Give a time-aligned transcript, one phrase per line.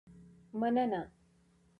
[0.59, 1.11] مننه.